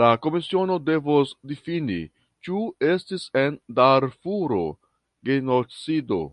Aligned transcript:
La 0.00 0.08
komisiono 0.24 0.78
devos 0.86 1.36
difini, 1.52 2.00
ĉu 2.48 2.64
estis 2.90 3.30
en 3.46 3.62
Darfuro 3.80 4.62
genocido. 5.32 6.24